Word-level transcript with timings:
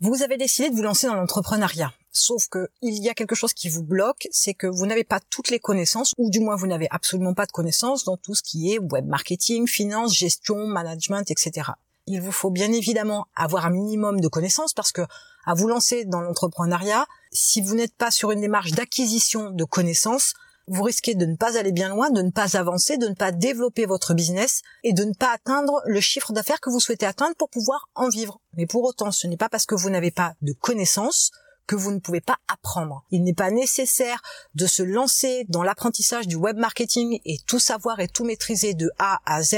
Vous 0.00 0.22
avez 0.22 0.36
décidé 0.36 0.70
de 0.70 0.76
vous 0.76 0.82
lancer 0.82 1.08
dans 1.08 1.16
l'entrepreneuriat. 1.16 1.92
Sauf 2.12 2.46
que 2.48 2.68
il 2.82 3.02
y 3.02 3.08
a 3.08 3.14
quelque 3.14 3.34
chose 3.34 3.52
qui 3.52 3.68
vous 3.68 3.82
bloque, 3.82 4.28
c'est 4.30 4.54
que 4.54 4.68
vous 4.68 4.86
n'avez 4.86 5.02
pas 5.02 5.18
toutes 5.18 5.50
les 5.50 5.58
connaissances, 5.58 6.12
ou 6.18 6.30
du 6.30 6.38
moins 6.38 6.54
vous 6.54 6.68
n'avez 6.68 6.86
absolument 6.92 7.34
pas 7.34 7.46
de 7.46 7.50
connaissances 7.50 8.04
dans 8.04 8.16
tout 8.16 8.36
ce 8.36 8.44
qui 8.44 8.72
est 8.72 8.78
web 8.78 9.06
marketing, 9.06 9.66
finance, 9.66 10.14
gestion, 10.14 10.68
management, 10.68 11.28
etc. 11.32 11.72
Il 12.06 12.22
vous 12.22 12.30
faut 12.30 12.50
bien 12.50 12.70
évidemment 12.72 13.26
avoir 13.34 13.66
un 13.66 13.70
minimum 13.70 14.20
de 14.20 14.28
connaissances 14.28 14.72
parce 14.72 14.92
que 14.92 15.02
à 15.44 15.54
vous 15.54 15.66
lancer 15.66 16.04
dans 16.04 16.20
l'entrepreneuriat, 16.20 17.04
si 17.32 17.60
vous 17.60 17.74
n'êtes 17.74 17.96
pas 17.96 18.12
sur 18.12 18.30
une 18.30 18.40
démarche 18.40 18.70
d'acquisition 18.70 19.50
de 19.50 19.64
connaissances, 19.64 20.34
vous 20.70 20.82
risquez 20.82 21.14
de 21.14 21.26
ne 21.26 21.36
pas 21.36 21.58
aller 21.58 21.72
bien 21.72 21.88
loin, 21.88 22.10
de 22.10 22.22
ne 22.22 22.30
pas 22.30 22.56
avancer, 22.56 22.96
de 22.96 23.08
ne 23.08 23.14
pas 23.14 23.32
développer 23.32 23.86
votre 23.86 24.14
business 24.14 24.62
et 24.84 24.92
de 24.92 25.04
ne 25.04 25.12
pas 25.12 25.32
atteindre 25.32 25.82
le 25.86 26.00
chiffre 26.00 26.32
d'affaires 26.32 26.60
que 26.60 26.70
vous 26.70 26.80
souhaitez 26.80 27.06
atteindre 27.06 27.36
pour 27.36 27.50
pouvoir 27.50 27.88
en 27.94 28.08
vivre. 28.08 28.40
Mais 28.56 28.66
pour 28.66 28.84
autant, 28.84 29.10
ce 29.10 29.26
n'est 29.26 29.36
pas 29.36 29.48
parce 29.48 29.66
que 29.66 29.74
vous 29.74 29.90
n'avez 29.90 30.10
pas 30.10 30.34
de 30.42 30.52
connaissances 30.52 31.30
que 31.66 31.76
vous 31.76 31.92
ne 31.92 32.00
pouvez 32.00 32.22
pas 32.22 32.38
apprendre. 32.48 33.04
Il 33.10 33.22
n'est 33.22 33.34
pas 33.34 33.50
nécessaire 33.50 34.22
de 34.54 34.66
se 34.66 34.82
lancer 34.82 35.44
dans 35.48 35.62
l'apprentissage 35.62 36.26
du 36.26 36.34
web 36.34 36.56
marketing 36.56 37.20
et 37.24 37.38
tout 37.46 37.58
savoir 37.58 38.00
et 38.00 38.08
tout 38.08 38.24
maîtriser 38.24 38.74
de 38.74 38.90
A 38.98 39.20
à 39.26 39.42
Z. 39.42 39.56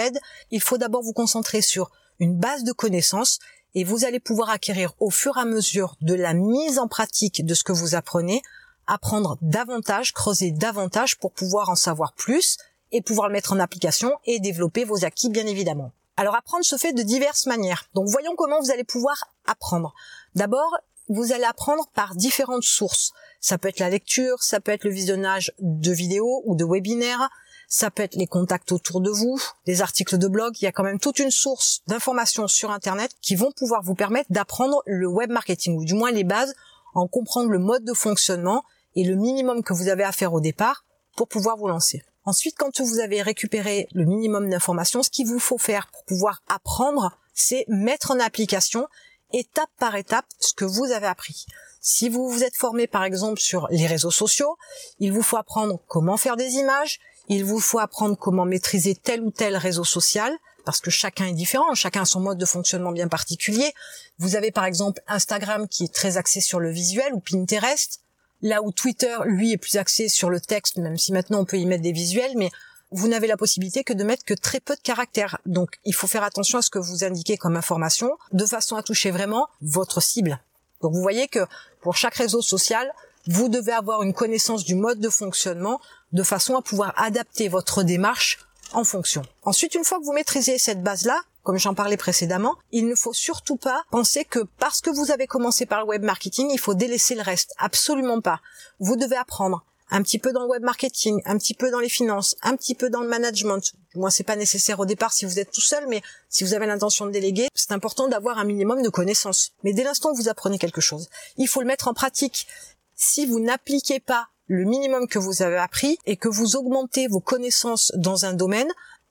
Il 0.50 0.60
faut 0.60 0.76
d'abord 0.76 1.02
vous 1.02 1.12
concentrer 1.12 1.62
sur 1.62 1.90
une 2.18 2.36
base 2.36 2.64
de 2.64 2.72
connaissances 2.72 3.38
et 3.74 3.84
vous 3.84 4.04
allez 4.04 4.20
pouvoir 4.20 4.50
acquérir 4.50 4.94
au 4.98 5.10
fur 5.10 5.36
et 5.36 5.40
à 5.40 5.44
mesure 5.44 5.96
de 6.00 6.14
la 6.14 6.34
mise 6.34 6.78
en 6.78 6.88
pratique 6.88 7.46
de 7.46 7.54
ce 7.54 7.64
que 7.64 7.72
vous 7.72 7.94
apprenez, 7.94 8.42
apprendre 8.90 9.38
davantage, 9.40 10.12
creuser 10.12 10.50
davantage 10.50 11.16
pour 11.18 11.32
pouvoir 11.32 11.70
en 11.70 11.76
savoir 11.76 12.12
plus 12.12 12.58
et 12.92 13.02
pouvoir 13.02 13.28
le 13.28 13.34
mettre 13.34 13.52
en 13.52 13.60
application 13.60 14.12
et 14.24 14.40
développer 14.40 14.84
vos 14.84 15.04
acquis 15.04 15.30
bien 15.30 15.46
évidemment. 15.46 15.92
Alors 16.16 16.34
apprendre 16.34 16.64
se 16.64 16.76
fait 16.76 16.92
de 16.92 17.02
diverses 17.02 17.46
manières. 17.46 17.88
Donc 17.94 18.08
voyons 18.08 18.34
comment 18.36 18.60
vous 18.60 18.72
allez 18.72 18.84
pouvoir 18.84 19.32
apprendre. 19.46 19.94
D'abord, 20.34 20.76
vous 21.08 21.32
allez 21.32 21.44
apprendre 21.44 21.88
par 21.94 22.14
différentes 22.16 22.64
sources. 22.64 23.12
Ça 23.40 23.58
peut 23.58 23.68
être 23.68 23.78
la 23.78 23.90
lecture, 23.90 24.42
ça 24.42 24.60
peut 24.60 24.72
être 24.72 24.84
le 24.84 24.90
visionnage 24.90 25.52
de 25.60 25.92
vidéos 25.92 26.42
ou 26.44 26.56
de 26.56 26.64
webinaires, 26.64 27.30
ça 27.68 27.90
peut 27.92 28.02
être 28.02 28.16
les 28.16 28.26
contacts 28.26 28.72
autour 28.72 29.00
de 29.00 29.10
vous, 29.10 29.40
des 29.66 29.82
articles 29.82 30.18
de 30.18 30.28
blog. 30.28 30.54
Il 30.60 30.64
y 30.64 30.68
a 30.68 30.72
quand 30.72 30.82
même 30.82 30.98
toute 30.98 31.20
une 31.20 31.30
source 31.30 31.82
d'informations 31.86 32.48
sur 32.48 32.72
Internet 32.72 33.12
qui 33.22 33.36
vont 33.36 33.52
pouvoir 33.52 33.82
vous 33.82 33.94
permettre 33.94 34.32
d'apprendre 34.32 34.82
le 34.86 35.06
web 35.06 35.30
marketing, 35.30 35.78
ou 35.78 35.84
du 35.84 35.94
moins 35.94 36.10
les 36.10 36.24
bases, 36.24 36.54
en 36.94 37.06
comprendre 37.06 37.50
le 37.50 37.60
mode 37.60 37.84
de 37.84 37.94
fonctionnement 37.94 38.64
et 39.00 39.04
le 39.04 39.14
minimum 39.14 39.62
que 39.62 39.72
vous 39.72 39.88
avez 39.88 40.04
à 40.04 40.12
faire 40.12 40.34
au 40.34 40.40
départ 40.40 40.84
pour 41.16 41.26
pouvoir 41.26 41.56
vous 41.56 41.68
lancer. 41.68 42.02
Ensuite, 42.26 42.54
quand 42.58 42.82
vous 42.82 42.98
avez 42.98 43.22
récupéré 43.22 43.88
le 43.94 44.04
minimum 44.04 44.50
d'informations, 44.50 45.02
ce 45.02 45.08
qu'il 45.08 45.26
vous 45.26 45.38
faut 45.38 45.56
faire 45.56 45.90
pour 45.90 46.04
pouvoir 46.04 46.42
apprendre, 46.48 47.18
c'est 47.32 47.64
mettre 47.68 48.10
en 48.10 48.20
application 48.20 48.86
étape 49.32 49.70
par 49.78 49.96
étape 49.96 50.26
ce 50.38 50.52
que 50.52 50.66
vous 50.66 50.92
avez 50.92 51.06
appris. 51.06 51.46
Si 51.80 52.10
vous 52.10 52.28
vous 52.28 52.44
êtes 52.44 52.56
formé 52.56 52.86
par 52.86 53.04
exemple 53.04 53.40
sur 53.40 53.68
les 53.70 53.86
réseaux 53.86 54.10
sociaux, 54.10 54.58
il 54.98 55.14
vous 55.14 55.22
faut 55.22 55.38
apprendre 55.38 55.80
comment 55.88 56.18
faire 56.18 56.36
des 56.36 56.56
images, 56.56 57.00
il 57.28 57.42
vous 57.42 57.58
faut 57.58 57.78
apprendre 57.78 58.18
comment 58.18 58.44
maîtriser 58.44 58.94
tel 58.94 59.22
ou 59.22 59.30
tel 59.30 59.56
réseau 59.56 59.84
social, 59.84 60.36
parce 60.66 60.80
que 60.80 60.90
chacun 60.90 61.24
est 61.24 61.32
différent, 61.32 61.74
chacun 61.74 62.02
a 62.02 62.04
son 62.04 62.20
mode 62.20 62.36
de 62.36 62.44
fonctionnement 62.44 62.92
bien 62.92 63.08
particulier. 63.08 63.72
Vous 64.18 64.36
avez 64.36 64.50
par 64.50 64.66
exemple 64.66 65.00
Instagram 65.08 65.68
qui 65.68 65.84
est 65.84 65.94
très 65.94 66.18
axé 66.18 66.42
sur 66.42 66.60
le 66.60 66.70
visuel 66.70 67.14
ou 67.14 67.20
Pinterest, 67.20 68.00
là 68.42 68.62
où 68.62 68.72
Twitter, 68.72 69.16
lui, 69.24 69.52
est 69.52 69.56
plus 69.56 69.76
axé 69.76 70.08
sur 70.08 70.30
le 70.30 70.40
texte, 70.40 70.78
même 70.78 70.96
si 70.96 71.12
maintenant 71.12 71.40
on 71.40 71.44
peut 71.44 71.58
y 71.58 71.66
mettre 71.66 71.82
des 71.82 71.92
visuels, 71.92 72.32
mais 72.36 72.50
vous 72.90 73.08
n'avez 73.08 73.26
la 73.26 73.36
possibilité 73.36 73.84
que 73.84 73.92
de 73.92 74.02
mettre 74.02 74.24
que 74.24 74.34
très 74.34 74.60
peu 74.60 74.74
de 74.74 74.80
caractères. 74.80 75.38
Donc, 75.46 75.78
il 75.84 75.94
faut 75.94 76.06
faire 76.06 76.24
attention 76.24 76.58
à 76.58 76.62
ce 76.62 76.70
que 76.70 76.78
vous 76.78 77.04
indiquez 77.04 77.36
comme 77.36 77.56
information, 77.56 78.10
de 78.32 78.44
façon 78.44 78.76
à 78.76 78.82
toucher 78.82 79.10
vraiment 79.10 79.48
votre 79.62 80.00
cible. 80.02 80.40
Donc, 80.82 80.92
vous 80.92 81.02
voyez 81.02 81.28
que 81.28 81.40
pour 81.82 81.96
chaque 81.96 82.16
réseau 82.16 82.42
social, 82.42 82.92
vous 83.26 83.48
devez 83.48 83.72
avoir 83.72 84.02
une 84.02 84.14
connaissance 84.14 84.64
du 84.64 84.74
mode 84.74 84.98
de 84.98 85.10
fonctionnement, 85.10 85.80
de 86.12 86.22
façon 86.22 86.56
à 86.56 86.62
pouvoir 86.62 86.92
adapter 86.96 87.48
votre 87.48 87.82
démarche 87.82 88.38
en 88.72 88.84
fonction. 88.84 89.22
Ensuite, 89.42 89.74
une 89.74 89.84
fois 89.84 89.98
que 89.98 90.04
vous 90.04 90.12
maîtrisez 90.12 90.58
cette 90.58 90.82
base-là, 90.82 91.20
comme 91.42 91.58
j'en 91.58 91.74
parlais 91.74 91.96
précédemment, 91.96 92.56
il 92.72 92.86
ne 92.86 92.94
faut 92.94 93.12
surtout 93.12 93.56
pas 93.56 93.84
penser 93.90 94.24
que 94.24 94.40
parce 94.58 94.80
que 94.80 94.90
vous 94.90 95.10
avez 95.10 95.26
commencé 95.26 95.66
par 95.66 95.80
le 95.80 95.86
web 95.86 96.02
marketing, 96.02 96.50
il 96.52 96.58
faut 96.58 96.74
délaisser 96.74 97.14
le 97.14 97.22
reste. 97.22 97.54
Absolument 97.58 98.20
pas. 98.20 98.40
Vous 98.78 98.96
devez 98.96 99.16
apprendre 99.16 99.64
un 99.90 100.02
petit 100.02 100.18
peu 100.18 100.32
dans 100.32 100.42
le 100.42 100.48
web 100.48 100.62
marketing, 100.62 101.20
un 101.24 101.36
petit 101.36 101.54
peu 101.54 101.70
dans 101.70 101.80
les 101.80 101.88
finances, 101.88 102.36
un 102.42 102.56
petit 102.56 102.74
peu 102.74 102.90
dans 102.90 103.00
le 103.00 103.08
management. 103.08 103.72
Moi, 103.94 104.10
c'est 104.10 104.24
pas 104.24 104.36
nécessaire 104.36 104.78
au 104.78 104.86
départ 104.86 105.12
si 105.12 105.24
vous 105.24 105.38
êtes 105.38 105.50
tout 105.50 105.60
seul, 105.60 105.86
mais 105.88 106.02
si 106.28 106.44
vous 106.44 106.54
avez 106.54 106.66
l'intention 106.66 107.06
de 107.06 107.10
déléguer, 107.10 107.48
c'est 107.54 107.72
important 107.72 108.08
d'avoir 108.08 108.38
un 108.38 108.44
minimum 108.44 108.82
de 108.82 108.88
connaissances. 108.88 109.52
Mais 109.64 109.72
dès 109.72 109.82
l'instant 109.82 110.12
où 110.12 110.14
vous 110.14 110.28
apprenez 110.28 110.58
quelque 110.58 110.80
chose, 110.80 111.08
il 111.36 111.48
faut 111.48 111.60
le 111.60 111.66
mettre 111.66 111.88
en 111.88 111.94
pratique. 111.94 112.46
Si 112.94 113.26
vous 113.26 113.40
n'appliquez 113.40 113.98
pas 113.98 114.28
le 114.46 114.64
minimum 114.64 115.06
que 115.08 115.18
vous 115.18 115.42
avez 115.42 115.58
appris 115.58 115.98
et 116.06 116.16
que 116.16 116.28
vous 116.28 116.56
augmentez 116.56 117.08
vos 117.08 117.20
connaissances 117.20 117.92
dans 117.96 118.24
un 118.24 118.32
domaine, 118.32 118.70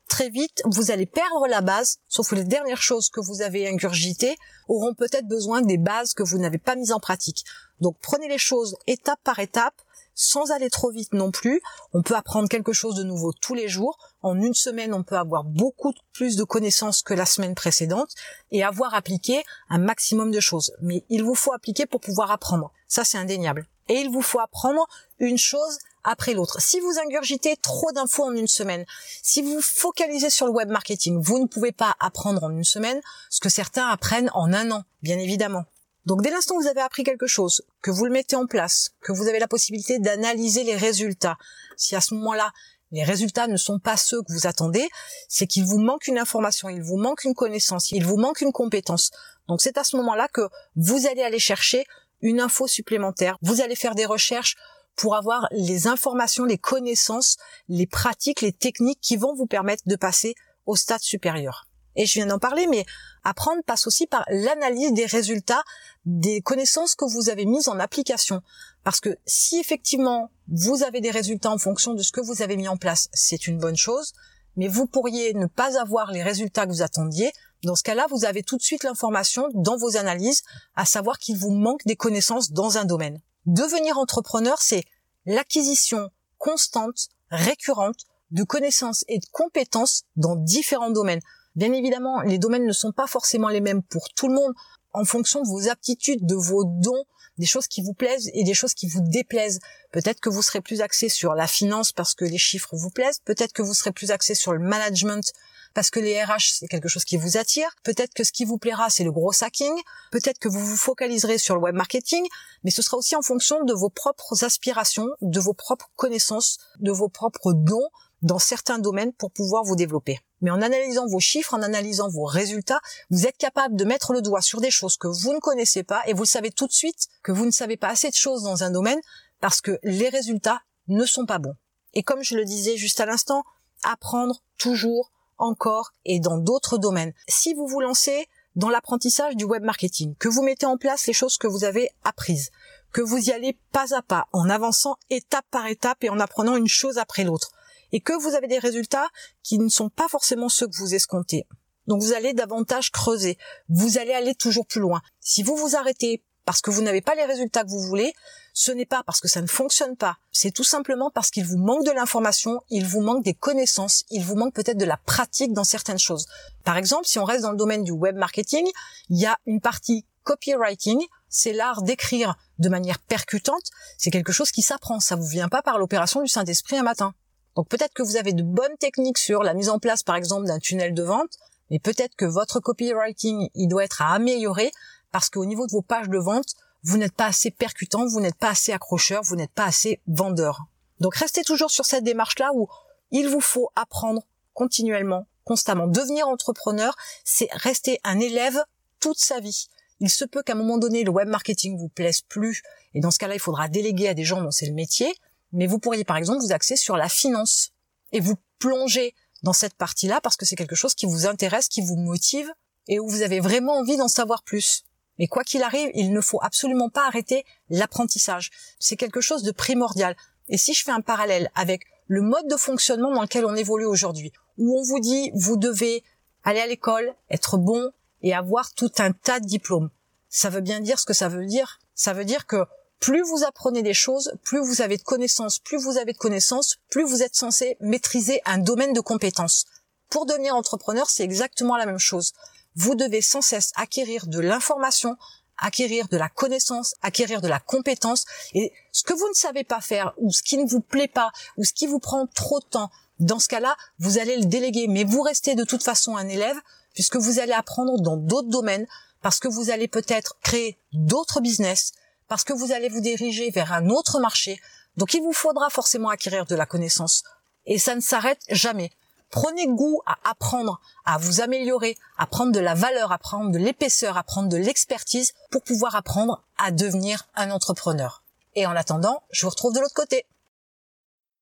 très 0.09 0.30
vite, 0.30 0.62
vous 0.66 0.92
allez 0.92 1.06
perdre 1.06 1.47
la 1.47 1.62
base, 1.62 2.00
sauf 2.09 2.30
que 2.30 2.36
les 2.36 2.44
dernières 2.44 2.81
choses 2.81 3.09
que 3.09 3.22
vous 3.22 3.42
avez 3.42 3.70
ingurgitées 3.70 4.38
auront 4.68 4.94
peut-être 4.94 5.28
besoin 5.28 5.62
des 5.62 5.78
bases 5.78 6.14
que 6.14 6.24
vous 6.24 6.38
n'avez 6.38 6.58
pas 6.58 6.75
mises 6.75 6.92
en 6.92 7.00
pratique. 7.00 7.46
Donc 7.80 7.96
prenez 8.02 8.28
les 8.28 8.38
choses 8.38 8.75
étape 8.88 9.19
par 9.24 9.40
étape, 9.40 9.81
sans 10.14 10.52
aller 10.52 10.69
trop 10.69 10.92
vite 10.92 11.14
non 11.14 11.31
plus. 11.31 11.62
On 11.94 12.02
peut 12.02 12.16
apprendre 12.16 12.50
quelque 12.50 12.74
chose 12.74 12.96
de 12.96 13.03
nouveau 13.03 13.31
tous 13.31 13.53
les 13.53 13.69
jours. 13.69 13.98
En 14.22 14.38
une 14.38 14.53
semaine, 14.53 14.94
on 14.94 15.03
peut 15.03 15.16
avoir 15.16 15.46
beaucoup 15.46 15.94
plus 16.12 16.36
de 16.36 16.44
connaissances 16.44 17.02
que 17.03 17.14
la 17.14 17.25
semaine 17.25 17.56
précédente 17.56 18.14
et 18.52 18.62
avoir 18.62 18.94
appliqué 18.94 19.44
un 19.69 19.78
maximum 19.78 20.31
de 20.31 20.42
choses. 20.42 20.74
Mais 20.81 21.06
il 21.09 21.24
vous 21.24 21.36
faut 21.36 21.53
appliquer 21.53 21.86
pour 21.86 22.02
pouvoir 22.02 22.31
apprendre. 22.31 22.74
Ça, 22.90 23.06
c'est 23.06 23.18
indéniable. 23.18 23.66
Et 23.88 24.02
il 24.02 24.09
vous 24.09 24.22
faut 24.22 24.42
apprendre 24.42 24.86
une 25.19 25.38
chose 25.38 25.80
après 26.04 26.34
l'autre. 26.34 26.62
Si 26.62 26.80
vous 26.80 27.00
ingurgitez 27.06 27.56
trop 27.58 27.92
d'infos 27.92 28.24
en 28.24 28.36
une 28.36 28.48
semaine, 28.48 28.86
si 29.22 29.42
vous 29.42 29.62
focalisez 29.62 30.30
sur 30.30 30.46
le 30.46 30.52
web 30.52 30.70
marketing, 30.70 31.22
vous 31.22 31.40
ne 31.40 31.48
pouvez 31.48 31.72
pas 31.72 31.96
apprendre 32.00 32.44
en 32.44 32.52
une 32.52 32.64
semaine 32.64 33.02
ce 33.30 33.40
que 33.40 33.50
certains 33.50 33.88
apprennent 33.88 34.32
en 34.34 34.54
un 34.54 34.72
an, 34.72 34.84
bien 35.02 35.20
évidemment. 35.20 35.66
Donc 36.06 36.22
dès 36.22 36.32
l'instant 36.32 36.56
où 36.56 36.62
vous 36.62 36.68
avez 36.68 36.82
appris 36.82 37.04
quelque 37.04 37.28
chose, 37.28 37.62
que 37.82 37.92
vous 37.92 38.06
le 38.06 38.12
mettez 38.12 38.36
en 38.36 38.48
place, 38.48 38.92
que 39.02 39.12
vous 39.12 39.28
avez 39.28 39.40
la 39.40 39.48
possibilité 39.48 40.00
d'analyser 40.00 40.64
les 40.64 40.76
résultats, 40.76 41.38
si 41.78 41.96
à 41.96 42.02
ce 42.02 42.14
moment-là 42.16 42.52
les 42.92 43.04
résultats 43.04 43.48
ne 43.48 43.58
sont 43.58 43.80
pas 43.80 43.98
ceux 43.98 44.22
que 44.24 44.34
vous 44.34 44.48
attendez, 44.48 44.88
c'est 45.28 45.46
qu'il 45.46 45.66
vous 45.66 45.78
manque 45.78 46.08
une 46.08 46.18
information, 46.18 46.70
il 46.70 46.81
vous 46.81 46.98
manque 46.98 47.24
une 47.24 47.36
connaissance, 47.36 47.92
il 47.92 48.04
vous 48.06 48.18
manque 48.18 48.42
une 48.42 48.52
compétence. 48.52 49.12
Donc 49.48 49.62
c'est 49.62 49.78
à 49.78 49.84
ce 49.84 49.98
moment-là 49.98 50.28
que 50.28 50.48
vous 50.76 51.06
allez 51.06 51.22
aller 51.22 51.40
chercher 51.40 51.86
une 52.22 52.40
info 52.40 52.68
supplémentaire, 52.68 53.38
vous 53.42 53.62
allez 53.62 53.76
faire 53.76 53.96
des 53.96 54.06
recherches 54.06 54.56
pour 55.00 55.16
avoir 55.16 55.48
les 55.52 55.88
informations, 55.88 56.46
les 56.46 56.58
connaissances, 56.58 57.38
les 57.70 57.88
pratiques, 57.88 58.42
les 58.42 58.52
techniques 58.52 59.00
qui 59.02 59.16
vont 59.18 59.34
vous 59.34 59.48
permettre 59.48 59.84
de 59.88 59.96
passer 59.96 60.36
au 60.66 60.76
stade 60.76 61.02
supérieur 61.02 61.70
et 62.00 62.06
je 62.06 62.14
viens 62.14 62.28
d'en 62.28 62.40
parler, 62.40 62.66
mais 62.68 62.86
apprendre 63.26 63.62
passe 63.66 63.86
aussi 63.86 64.08
par 64.08 64.24
l'analyse 64.30 64.94
des 64.94 65.06
résultats, 65.06 65.64
des 66.06 66.42
connaissances 66.42 66.96
que 66.96 67.04
vous 67.04 67.30
avez 67.30 67.46
mises 67.46 67.68
en 67.68 67.78
application. 67.78 68.42
Parce 68.86 69.02
que 69.02 69.18
si 69.26 69.60
effectivement 69.60 70.32
vous 70.48 70.84
avez 70.84 71.02
des 71.02 71.12
résultats 71.12 71.52
en 71.52 71.58
fonction 71.58 71.94
de 71.94 72.02
ce 72.02 72.14
que 72.14 72.22
vous 72.22 72.42
avez 72.42 72.56
mis 72.56 72.70
en 72.70 72.78
place, 72.78 73.10
c'est 73.12 73.48
une 73.48 73.58
bonne 73.58 73.76
chose, 73.76 74.14
mais 74.56 74.70
vous 74.70 74.88
pourriez 74.88 75.34
ne 75.34 75.46
pas 75.46 75.78
avoir 75.80 76.12
les 76.14 76.24
résultats 76.24 76.66
que 76.66 76.72
vous 76.72 76.81
attendiez. 76.81 77.34
Dans 77.64 77.76
ce 77.76 77.84
cas-là, 77.84 78.08
vous 78.10 78.24
avez 78.24 78.44
tout 78.44 78.56
de 78.56 78.64
suite 78.64 78.84
l'information 78.84 79.50
dans 79.54 79.76
vos 79.76 79.98
analyses, 79.98 80.44
à 80.76 80.86
savoir 80.86 81.18
qu'il 81.20 81.36
vous 81.36 81.52
manque 81.52 81.86
des 81.86 81.98
connaissances 81.98 82.52
dans 82.52 82.78
un 82.78 82.86
domaine. 82.86 83.20
Devenir 83.50 83.98
entrepreneur, 83.98 84.62
c'est 84.62 84.84
l'acquisition 85.26 86.12
constante, 86.38 87.08
récurrente, 87.32 88.06
de 88.30 88.44
connaissances 88.44 89.04
et 89.08 89.18
de 89.18 89.26
compétences 89.32 90.04
dans 90.18 90.36
différents 90.36 90.92
domaines. 90.92 91.22
Bien 91.56 91.74
évidemment, 91.74 92.22
les 92.22 92.38
domaines 92.38 92.68
ne 92.68 92.72
sont 92.72 92.92
pas 92.92 93.08
forcément 93.08 93.50
les 93.50 93.60
mêmes 93.60 93.82
pour 93.82 94.10
tout 94.10 94.28
le 94.28 94.36
monde 94.36 94.54
en 94.94 95.04
fonction 95.04 95.42
de 95.42 95.48
vos 95.48 95.68
aptitudes, 95.68 96.28
de 96.28 96.36
vos 96.36 96.63
dons, 96.63 97.06
des 97.40 97.48
choses 97.48 97.66
qui 97.66 97.81
vous 97.81 97.96
plaisent 97.96 98.30
et 98.36 98.44
des 98.44 98.54
choses 98.54 98.75
qui 98.75 98.88
vous 98.88 99.01
déplaisent. 99.01 99.62
Peut-être 99.92 100.19
que 100.19 100.30
vous 100.30 100.44
serez 100.44 100.62
plus 100.62 100.81
axé 100.81 101.10
sur 101.10 101.34
la 101.34 101.48
finance 101.48 101.92
parce 101.92 102.13
que 102.13 102.25
les 102.25 102.38
chiffres 102.38 102.75
vous 102.75 102.92
plaisent, 102.92 103.22
peut-être 103.25 103.54
que 103.54 103.63
vous 103.63 103.74
serez 103.74 103.92
plus 103.92 104.12
axé 104.12 104.36
sur 104.36 104.54
le 104.54 104.60
management 104.60 105.34
parce 105.74 105.89
que 105.89 106.00
les 106.00 106.24
RH 106.24 106.54
c'est 106.60 106.68
quelque 106.68 106.88
chose 106.88 107.06
qui 107.06 107.18
vous 107.18 107.38
attire, 107.38 107.69
peut-être 107.83 108.13
que 108.13 108.24
ce 108.24 108.31
qui 108.31 108.45
vous 108.45 108.57
plaira 108.57 108.89
c'est 108.89 109.04
le 109.04 109.12
gros 109.12 109.31
hacking, 109.42 109.74
peut-être 110.12 110.39
que 110.39 110.48
vous 110.48 110.66
vous 110.66 110.77
focaliserez 110.77 111.38
sur 111.38 111.56
le 111.56 111.62
web 111.62 111.75
marketing, 111.75 112.25
mais 112.63 112.71
ce 112.71 112.81
sera 112.81 112.98
aussi 112.98 113.16
en 113.16 113.21
fonction 113.21 113.63
de 113.63 113.74
vos 113.74 113.89
propres 113.89 114.44
aspirations, 114.44 115.07
de 115.21 115.39
vos 115.39 115.54
propres 115.54 115.89
connaissances, 115.95 116.57
de 116.80 116.92
vos 116.92 117.10
propres 117.10 117.54
dons 117.54 117.89
dans 118.21 118.39
certains 118.39 118.80
domaines 118.80 119.13
pour 119.13 119.31
pouvoir 119.31 119.63
vous 119.63 119.75
développer. 119.75 120.19
Mais 120.42 120.51
en 120.51 120.62
analysant 120.62 121.07
vos 121.07 121.19
chiffres, 121.19 121.54
en 121.54 121.62
analysant 121.62 122.10
vos 122.10 122.25
résultats, 122.25 122.80
vous 123.10 123.25
êtes 123.25 123.38
capable 123.38 123.75
de 123.75 123.86
mettre 123.86 124.13
le 124.13 124.21
doigt 124.21 124.42
sur 124.42 124.62
des 124.62 124.71
choses 124.71 124.98
que 124.98 125.07
vous 125.07 125.33
ne 125.33 125.39
connaissez 125.39 125.83
pas 125.83 126.01
et 126.06 126.13
vous 126.13 126.25
savez 126.25 126.51
tout 126.51 126.68
de 126.68 126.71
suite 126.71 127.07
que 127.24 127.31
vous 127.31 127.45
ne 127.45 127.51
savez 127.51 127.77
pas 127.77 127.89
assez 127.89 128.10
de 128.10 128.16
choses 128.16 128.44
dans 128.44 128.63
un 128.63 128.71
domaine 128.71 129.00
parce 129.42 129.62
que 129.62 129.80
les 129.83 130.10
résultats 130.10 130.62
ne 130.88 131.06
sont 131.06 131.25
pas 131.25 131.39
bons. 131.39 131.56
Et 131.94 132.04
comme 132.04 132.24
je 132.24 132.36
le 132.36 132.45
disais 132.45 132.77
juste 132.77 133.00
à 133.00 133.06
l'instant, 133.06 133.44
apprendre 133.83 134.44
toujours, 134.57 135.12
encore 135.39 135.91
et 136.06 136.19
dans 136.19 136.38
d'autres 136.38 136.77
domaines. 136.77 137.13
Si 137.27 137.53
vous 137.53 137.68
vous 137.68 137.80
lancez, 137.80 138.27
dans 138.56 138.69
l'apprentissage 138.69 139.36
du 139.36 139.45
web 139.45 139.63
marketing, 139.63 140.15
que 140.15 140.27
vous 140.27 140.41
mettez 140.41 140.65
en 140.65 140.77
place 140.77 141.07
les 141.07 141.13
choses 141.13 141.38
que 141.38 141.47
vous 141.47 141.63
avez 141.63 141.89
apprises, 142.03 142.51
que 142.91 143.01
vous 143.01 143.30
y 143.30 143.31
allez 143.31 143.57
pas 143.71 143.95
à 143.95 144.01
pas, 144.01 144.27
en 144.33 144.50
avançant 144.50 144.97
étape 145.09 145.45
par 145.51 145.68
étape 145.68 146.03
et 146.03 146.09
en 146.09 146.19
apprenant 146.19 146.56
une 146.56 146.68
chose 146.68 146.97
après 146.97 147.24
l'autre, 147.24 147.51
et 147.91 148.01
que 148.01 148.13
vous 148.13 148.36
avez 148.36 148.47
des 148.47 148.59
résultats 148.59 149.07
qui 149.44 149.59
ne 149.59 149.69
sont 149.69 149.89
pas 149.89 150.07
forcément 150.07 150.50
ceux 150.50 150.68
que 150.68 150.77
vous 150.77 150.94
escomptez. 150.94 151.47
Donc 151.88 152.01
vous 152.01 152.13
allez 152.13 152.33
davantage 152.33 152.92
creuser, 152.92 153.38
vous 153.68 153.97
allez 153.97 154.13
aller 154.13 154.35
toujours 154.35 154.68
plus 154.68 154.81
loin. 154.81 155.01
Si 155.19 155.42
vous 155.42 155.56
vous 155.56 155.75
arrêtez 155.75 156.24
parce 156.50 156.62
que 156.62 156.72
vous 156.72 156.81
n'avez 156.81 157.01
pas 157.01 157.13
les 157.13 157.25
résultats 157.25 157.63
que 157.63 157.69
vous 157.69 157.80
voulez, 157.80 158.12
ce 158.56 158.72
n'est 158.72 158.88
pas 158.88 159.04
parce 159.06 159.22
que 159.22 159.28
ça 159.28 159.40
ne 159.40 159.46
fonctionne 159.46 159.96
pas, 159.96 160.18
c'est 160.31 160.50
tout 160.50 160.63
simplement 160.63 161.12
parce 161.13 161.30
qu'il 161.30 161.46
vous 161.46 161.60
manque 161.60 161.86
de 161.86 161.92
l'information, 161.92 162.60
il 162.72 162.88
vous 162.88 163.01
manque 163.01 163.24
des 163.24 163.36
connaissances, 163.36 164.04
il 164.10 164.24
vous 164.24 164.34
manque 164.34 164.56
peut-être 164.56 164.80
de 164.80 164.86
la 164.86 164.98
pratique 164.98 165.54
dans 165.54 165.63
certaines 165.63 166.00
choses. 166.00 166.25
Par 166.63 166.75
exemple, 166.78 167.06
si 167.06 167.19
on 167.19 167.24
reste 167.24 167.44
dans 167.44 167.51
le 167.51 167.57
domaine 167.57 167.84
du 167.84 167.92
web 167.92 168.16
marketing, 168.16 168.68
il 169.12 169.19
y 169.19 169.28
a 169.28 169.38
une 169.46 169.62
partie 169.62 170.07
copywriting, 170.24 171.00
c'est 171.30 171.54
l'art 171.54 171.84
d'écrire 171.84 172.36
de 172.57 172.68
manière 172.68 172.98
percutante, 172.98 173.69
c'est 174.00 174.10
quelque 174.10 174.31
chose 174.31 174.50
qui 174.50 174.63
s'apprend, 174.63 175.00
ça 175.00 175.16
vous 175.16 175.28
vient 175.28 175.50
pas 175.50 175.62
par 175.62 175.78
l'opération 175.78 176.24
du 176.24 176.30
Saint-Esprit 176.30 176.78
un 176.78 176.84
matin. 176.84 177.13
Donc 177.56 177.69
peut-être 177.69 177.94
que 177.94 178.02
vous 178.02 178.16
avez 178.16 178.34
de 178.34 178.42
bonnes 178.42 178.75
techniques 178.80 179.19
sur 179.19 179.44
la 179.44 179.54
mise 179.54 179.69
en 179.69 179.78
place 179.78 180.02
par 180.02 180.16
exemple 180.16 180.48
d'un 180.48 180.57
tunnel 180.57 180.95
de 180.95 181.04
vente, 181.04 181.38
mais 181.69 181.78
peut-être 181.78 182.16
que 182.16 182.25
votre 182.25 182.60
copywriting, 182.60 183.50
il 183.54 183.68
doit 183.68 183.84
être 183.84 184.02
à 184.02 184.13
améliorer 184.16 184.72
parce 185.11 185.29
qu'au 185.29 185.45
niveau 185.45 185.65
de 185.65 185.71
vos 185.71 185.81
pages 185.81 186.09
de 186.09 186.17
vente, 186.17 186.56
vous 186.83 186.97
n'êtes 186.97 187.13
pas 187.13 187.25
assez 187.25 187.51
percutant, 187.51 188.06
vous 188.07 188.19
n'êtes 188.19 188.38
pas 188.38 188.50
assez 188.50 188.71
accrocheur, 188.71 189.21
vous 189.23 189.35
n'êtes 189.35 189.51
pas 189.51 189.65
assez 189.65 190.01
vendeur. 190.07 190.65
Donc 191.00 191.15
restez 191.15 191.44
toujours 191.44 191.71
sur 191.71 191.85
cette 191.85 192.03
démarche-là 192.03 192.51
où 192.53 192.67
il 193.11 193.27
vous 193.27 193.41
faut 193.41 193.69
apprendre 193.75 194.23
continuellement, 194.53 195.27
constamment. 195.44 195.88
Devenir 195.88 196.27
entrepreneur, 196.27 196.95
c'est 197.23 197.50
rester 197.51 198.00
un 198.03 198.19
élève 198.19 198.63
toute 199.00 199.19
sa 199.19 199.39
vie. 199.39 199.67
Il 200.00 200.09
se 200.09 200.25
peut 200.25 200.44
qu'à 200.44 200.53
un 200.53 200.57
moment 200.57 200.77
donné, 200.77 201.03
le 201.03 201.11
web 201.11 201.27
marketing 201.27 201.77
vous 201.77 201.89
plaise 201.89 202.21
plus, 202.21 202.61
et 202.94 203.01
dans 203.01 203.11
ce 203.11 203.19
cas-là, 203.19 203.35
il 203.35 203.39
faudra 203.39 203.67
déléguer 203.67 204.07
à 204.07 204.13
des 204.13 204.23
gens 204.23 204.41
dont 204.41 204.51
c'est 204.51 204.65
le 204.65 204.73
métier, 204.73 205.13
mais 205.51 205.67
vous 205.67 205.79
pourriez 205.79 206.03
par 206.03 206.17
exemple 206.17 206.41
vous 206.41 206.53
axer 206.53 206.75
sur 206.75 206.95
la 206.95 207.09
finance, 207.09 207.71
et 208.11 208.19
vous 208.19 208.35
plonger 208.59 209.13
dans 209.44 209.53
cette 209.53 209.75
partie-là 209.75 210.19
parce 210.21 210.35
que 210.35 210.45
c'est 210.45 210.56
quelque 210.56 210.75
chose 210.75 210.95
qui 210.95 211.06
vous 211.06 211.25
intéresse, 211.25 211.67
qui 211.67 211.81
vous 211.81 211.95
motive, 211.95 212.51
et 212.88 213.00
où 213.00 213.07
vous 213.07 213.21
avez 213.21 213.39
vraiment 213.39 213.77
envie 213.77 213.97
d'en 213.97 214.07
savoir 214.07 214.44
plus. 214.44 214.83
Mais 215.19 215.27
quoi 215.27 215.44
qu'il 215.44 215.63
arrive, 215.63 215.92
il 215.94 216.13
ne 216.13 216.21
faut 216.21 216.39
absolument 216.42 216.89
pas 216.89 217.06
arrêter 217.06 217.45
l'apprentissage. 217.69 218.51
C'est 218.80 218.95
quelque 218.95 219.21
chose 219.21 219.44
de 219.44 219.51
primordial. 219.51 220.16
Et 220.48 220.57
si 220.57 220.74
je 220.74 220.83
fais 220.83 220.92
un 220.92 221.01
parallèle 221.01 221.51
avec 221.56 221.83
le 222.07 222.21
mode 222.21 222.48
de 222.48 222.56
fonctionnement 222.56 223.13
dans 223.13 223.21
lequel 223.21 223.45
on 223.45 223.56
évolue 223.56 223.86
aujourd'hui, 223.86 224.31
où 224.57 224.80
on 224.80 224.81
vous 224.81 225.00
dit 225.00 225.31
vous 225.36 225.57
devez 225.57 226.04
aller 226.44 226.62
à 226.62 226.68
l'école, 226.68 227.13
être 227.30 227.57
bon 227.57 227.92
et 228.21 228.33
avoir 228.33 228.74
tout 228.74 228.92
un 228.98 229.12
tas 229.12 229.39
de 229.39 229.45
diplômes. 229.45 229.92
Ça 230.30 230.50
veut 230.50 230.62
bien 230.62 230.80
dire 230.80 231.00
ce 231.00 231.06
que 231.06 231.13
ça 231.13 231.27
veut 231.27 231.45
dire. 231.45 231.80
Ça 231.94 232.13
veut 232.13 232.25
dire 232.25 232.48
que 232.48 232.66
plus 233.00 233.21
vous 233.21 233.44
apprenez 233.44 233.81
des 233.83 233.94
choses, 233.94 234.33
plus 234.44 234.60
vous 234.60 234.81
avez 234.81 234.98
de 234.98 235.04
connaissances, 235.04 235.60
plus 235.60 235.77
vous 235.77 235.98
avez 235.98 236.13
de 236.13 236.18
connaissances, 236.18 236.77
plus 236.89 237.04
vous 237.04 237.24
êtes 237.24 237.36
censé 237.36 237.77
maîtriser 237.81 238.42
un 238.45 238.57
domaine 238.57 238.94
de 238.94 239.01
compétences. 239.01 239.66
Pour 240.10 240.25
devenir 240.25 240.56
entrepreneur, 240.56 241.10
c'est 241.10 241.24
exactement 241.24 241.77
la 241.77 241.86
même 241.86 242.00
chose 242.00 242.33
vous 242.80 242.96
devez 242.96 243.22
sans 243.22 243.42
cesse 243.42 243.74
acquérir 243.76 244.26
de 244.28 244.40
l'information, 244.40 245.18
acquérir 245.58 246.08
de 246.08 246.16
la 246.16 246.30
connaissance, 246.30 246.96
acquérir 247.02 247.42
de 247.42 247.50
la 247.50 247.60
compétence. 247.60 248.26
Et 248.54 248.72
ce 248.94 249.04
que 249.04 249.14
vous 249.14 249.28
ne 249.28 249.34
savez 249.34 249.66
pas 249.66 249.81
faire, 249.81 250.14
ou 250.18 250.31
ce 250.31 250.42
qui 250.42 250.58
ne 250.58 250.66
vous 250.66 250.80
plaît 250.80 251.10
pas, 251.10 251.31
ou 251.58 251.66
ce 251.66 251.74
qui 251.74 251.88
vous 251.88 252.00
prend 252.00 252.26
trop 252.28 252.62
de 252.62 252.66
temps, 252.66 252.90
dans 253.20 253.40
ce 253.40 253.50
cas-là, 253.50 253.76
vous 254.00 254.18
allez 254.18 254.38
le 254.38 254.46
déléguer. 254.46 254.88
Mais 254.88 255.04
vous 255.04 255.22
restez 255.22 255.56
de 255.56 255.66
toute 255.66 255.84
façon 255.84 256.16
un 256.16 256.30
élève, 256.30 256.56
puisque 256.94 257.18
vous 257.18 257.40
allez 257.40 257.52
apprendre 257.52 258.00
dans 258.00 258.16
d'autres 258.16 258.48
domaines, 258.48 258.88
parce 259.22 259.40
que 259.40 259.50
vous 259.50 259.70
allez 259.70 259.90
peut-être 259.90 260.38
créer 260.42 260.80
d'autres 260.94 261.42
business, 261.42 261.92
parce 262.30 262.46
que 262.46 262.54
vous 262.54 262.72
allez 262.72 262.88
vous 262.88 263.02
diriger 263.02 263.50
vers 263.52 263.74
un 263.74 263.90
autre 263.90 264.22
marché. 264.22 264.62
Donc 264.96 265.14
il 265.14 265.22
vous 265.22 265.34
faudra 265.34 265.70
forcément 265.70 266.10
acquérir 266.10 266.46
de 266.46 266.56
la 266.56 266.66
connaissance. 266.66 267.24
Et 267.66 267.78
ça 267.78 267.94
ne 267.94 268.00
s'arrête 268.00 268.42
jamais. 268.50 268.92
Prenez 269.31 269.68
goût 269.68 270.02
à 270.06 270.18
apprendre, 270.30 270.80
à 271.06 271.18
vous 271.18 271.42
améliorer, 271.42 271.98
à 272.18 272.26
prendre 272.26 272.52
de 272.52 272.60
la 272.60 272.74
valeur, 272.74 273.12
à 273.12 273.18
prendre 273.18 273.52
de 273.52 273.58
l'épaisseur, 273.58 274.18
à 274.18 274.24
prendre 274.24 274.50
de 274.50 274.58
l'expertise 274.58 275.34
pour 275.52 275.62
pouvoir 275.62 275.96
apprendre 275.96 276.44
à 276.58 276.72
devenir 276.72 277.28
un 277.36 277.52
entrepreneur. 277.52 278.24
Et 278.56 278.66
en 278.66 278.76
attendant, 278.76 279.22
je 279.31 279.46
vous 279.46 279.52
retrouve 279.52 279.74
de 279.74 279.80
l'autre 279.80 279.94
côté. 279.94 280.26